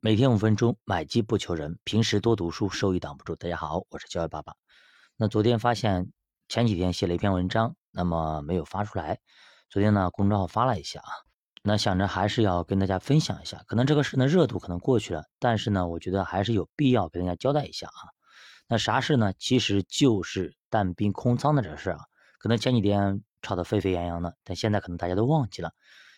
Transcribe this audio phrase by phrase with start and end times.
[0.00, 1.76] 每天五分钟，买机不求人。
[1.82, 3.34] 平时多读书，收益挡不住。
[3.34, 4.54] 大家好，我是教育爸爸。
[5.16, 6.12] 那昨天发现
[6.48, 9.18] 前几天写了一篇文章，那么没有发出来。
[9.68, 11.10] 昨天呢，公众号发了一下啊。
[11.64, 13.64] 那想着还是要跟大家分享一下。
[13.66, 18.14] 可能这个事呢热度可能过去了，但是呢，我觉得还是有必要给大家交代一下啊。
[18.68, 19.32] 那啥事呢？
[19.36, 21.98] 其实就是淡兵空仓的这事啊。
[22.38, 25.72] 可能前几天吵得沸沸扬扬的，但现在可能大家都忘记了。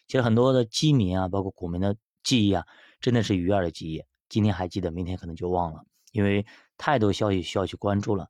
[0.06, 2.66] 其实很多的基民啊，包括股民的记忆啊。
[3.00, 6.46] 真的是鱼儿的记忆，今天还记得，明天可能就忘了，因为
[6.76, 8.28] 太多消息需要去关注了。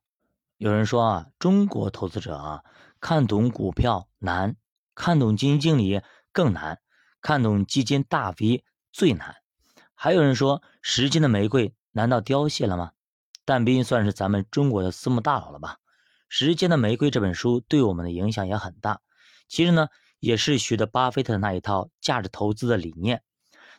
[0.57, 2.63] 有人说啊，中国投资者啊，
[2.99, 4.55] 看懂股票难，
[4.95, 6.79] 看懂基金经理更难，
[7.19, 9.35] 看懂基金大 V 最难。
[9.93, 12.91] 还有人说，时间的玫瑰难道凋谢了吗？
[13.43, 15.77] 但斌算是咱们中国的私募大佬了吧？
[16.29, 19.01] 《时间的玫瑰》这本书对我们的影响也很大。
[19.47, 23.23] 其实呢，也是学的巴菲特那一套价值投资的理念。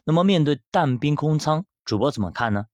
[0.05, 2.67] 那么面对淡兵空仓，主播怎么看呢？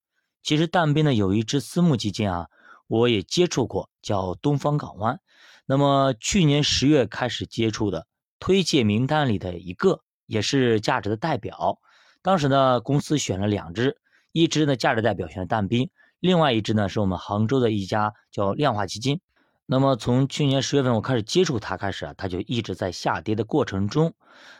[0.43, 2.49] 其实淡兵呢有一只私募基金啊，
[2.87, 5.21] 我也接触过，叫东方港湾。
[5.67, 8.07] 那么去年十月开始接触的，
[8.39, 11.79] 推荐名单里的一个，也是价值的代表。
[12.23, 13.99] 当时呢，公司选了两只，
[14.33, 19.21] 一只呢价值代表选了淡兵，另外一只呢是我们杭州的一家叫量化基金。
[19.67, 24.15] 那么从去年十月份我开始接触它开始啊，它就一直在下跌的过程中。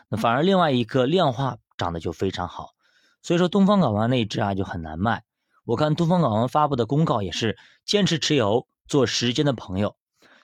[0.07, 1.57] 那反而另外一个量化。
[1.79, 2.73] 涨得就非常好，
[3.23, 5.23] 所以说东方港湾那一只啊就很难卖。
[5.63, 9.95] 我看东方港湾发布的公告也是坚持持有，做时间的朋友，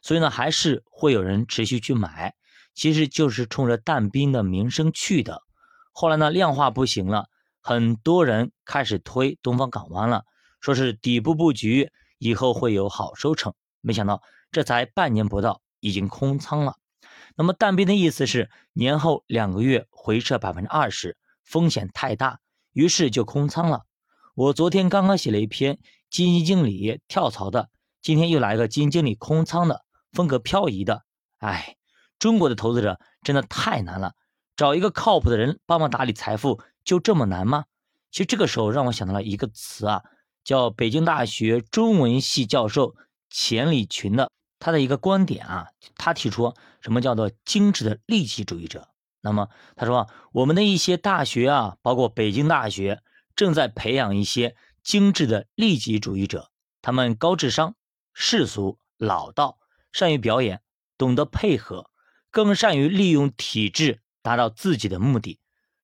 [0.01, 2.33] 所以呢还是会有人持续去买，
[2.73, 5.41] 其实就是冲着淡兵的名声去的。
[5.91, 7.27] 后来呢量化不行了，
[7.61, 10.23] 很多人开始推东方港湾了，
[10.61, 13.53] 说是底部布局，以后会有好收成。
[13.81, 16.75] 没想到这才半年不到，已经空仓了。
[17.35, 21.17] 那么淡兵的意思是年后两个月回撤百分之二十。
[21.45, 22.39] 风险太大，
[22.73, 23.83] 于是就空仓了。
[24.33, 25.79] 我昨天刚刚写了一篇
[26.09, 27.69] 基金经理跳槽的，
[28.01, 31.03] 今天又来一个基金经理空仓的，风格漂移的。
[31.37, 31.77] 哎，
[32.19, 34.13] 中国的投资者真的太难了，
[34.57, 37.65] 找一个靠谱的人帮忙打理财富就这么难吗？
[38.11, 40.01] 其实这个时候让我想到了一个词啊，
[40.43, 42.95] 叫北京大学中文系教授
[43.29, 48.87] 钱理群的他的一个观点啊，他提出什么叫做精致的利己主义者。
[49.25, 53.01] 那么他说，我们的一些大学啊，包括北京大学，
[53.35, 56.51] 正在培养一些精致的利己主义者。
[56.83, 57.73] 他们高智商、
[58.13, 59.57] 世俗、老道，
[59.91, 60.61] 善于表演，
[60.95, 61.89] 懂得配合，
[62.29, 65.39] 更善于利用体制达到自己的目的。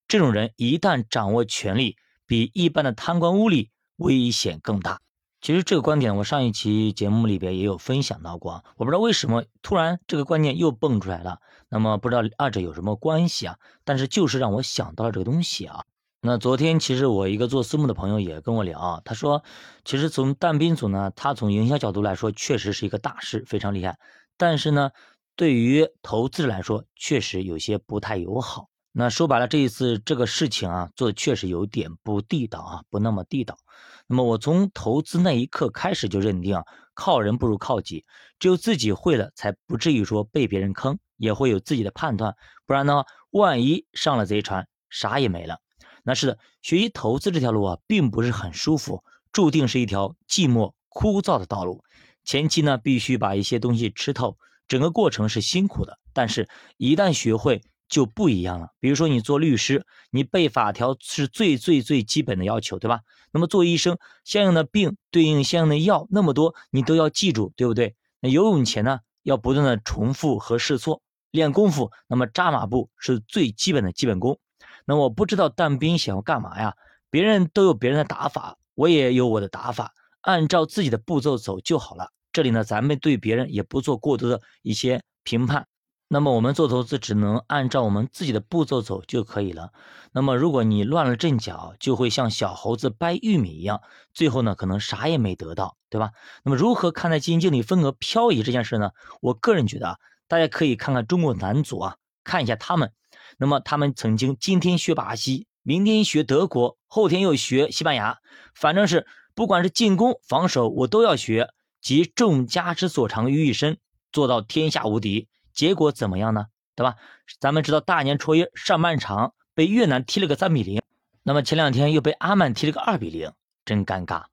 [0.08, 1.98] 这种人一旦掌握权力，
[2.28, 5.02] 比一般的贪官污吏危险更大。
[5.42, 8.64] 其实这个观点，我上一期节目里边也有分享到过。
[8.78, 11.40] 我不知道为什么突然这个观念又蹦出来了。
[11.68, 13.58] 那么不知道二者有什么关系啊？
[13.84, 15.84] 但是就是让我想到了这个东西啊。
[16.22, 19.44] 那昨天其实我一个做私募的朋友也跟我聊，他说，
[19.84, 23.98] 其实从淡兵组呢，他从营销角度来说，确实是一个大师，非常厉害。
[24.38, 24.92] 但是呢，
[25.36, 28.71] 对于投资者来说，确实有些不太友好。
[28.94, 33.58] 那说白了，这一次这个事情啊，做的确实有点不地道啊，不那么地道。
[34.06, 38.04] 那么我从投资那一刻开始就认定啊，靠人不如靠己，
[38.38, 42.36] 只有自己会了，才不至于说被别人坑，也会有自己的判断。
[42.66, 45.60] 不然呢，万一上了贼船，啥也没了。
[46.04, 51.82] 那是的，学习投资这条路啊，并不是很舒服，注定是一条寂寞枯燥的道路。
[52.26, 54.38] 前期呢，必须把一些东西吃透，
[54.68, 57.62] 整个过程是辛苦的，但是一旦学会。
[57.92, 58.70] 就不一样了。
[58.80, 63.02] 比如说，你做律师，你背法条是最最最基本的要求，对吧？
[63.32, 67.96] 那么做医生，相应的病对应相应的药那么多，你都要记住，对不对？
[68.20, 71.02] 那游泳前呢，要不断的重复和试错，
[71.32, 71.92] 练功夫。
[72.08, 74.40] 那么扎马步是最基本的基本功。
[74.86, 76.76] 那我不知道但兵想要干嘛呀？
[77.10, 79.92] 别人都有别人的打法，我也有我的打法，
[80.22, 82.10] 按照自己的步骤走就好了。
[82.32, 85.68] 这里呢，咱们对别人也不做过多的一些评判。
[86.14, 89.72] 那么我们做投资只能按照我们自己的步骤走就可以了。
[90.12, 93.82] 那么如果你乱了阵脚，就会像小猴子掰玉米一样，
[94.14, 96.12] 最后呢可能啥也没得到，对吧？
[96.44, 98.92] 那么如何看待基金经理风格漂移这件事呢？
[99.22, 99.98] 我个人觉得啊，
[100.28, 102.92] 大家可以看看中国男足啊，看一下他们。
[103.38, 108.18] 那么他们曾经今天学巴西，明天学德国，后天又学西班牙，
[108.54, 113.78] 反正是不管是进攻防守，我都要学，集众家之所长于一身，
[114.12, 115.30] 做到天下无敌。
[115.54, 116.46] 结果怎么样呢？
[116.76, 116.96] 对吧？
[117.40, 120.82] 咱们知道大年初一上半场被越南踢了个三比零，
[121.22, 123.32] 那么前两天又被阿曼踢了个二比零，
[123.66, 124.24] 真尴尬。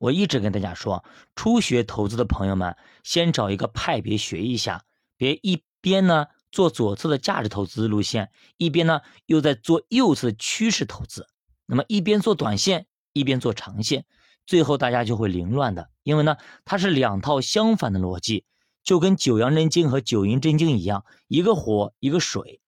[0.00, 1.04] 我一直跟大家说，
[1.34, 4.84] 初学投资的朋友们，先找一个派别学一下，
[5.16, 11.26] 别一边呢做左侧的价值投资路线，一边呢又在做右侧的趋势投资。
[11.64, 14.04] 那么一边做短线，一边做长线，
[14.44, 16.36] 最后大家就会凌乱的，因为呢，
[16.66, 18.44] 它是两套相反的逻辑，
[18.84, 22.60] 就跟九阳真经和九阴真经一样，一个火，一个水。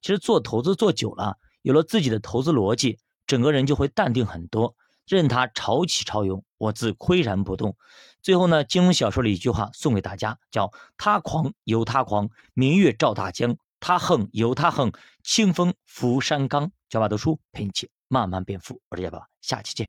[0.00, 4.76] 其实做投资做久了，有了自己的投资逻辑，整个人就会淡定很多，
[5.06, 7.76] 任它潮起潮涌，我自岿然不动。
[8.22, 14.92] 最后呢，金庸小说里一句话送给大家，叫“他狂由他狂，明月照大江；他横由他横，
[15.22, 16.70] 清风拂山岗”。
[16.88, 19.82] 小马读书陪你一起慢慢变富，我是小宝，下期见。